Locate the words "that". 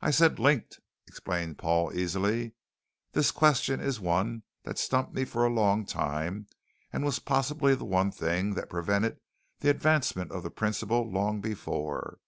4.64-4.78, 8.54-8.70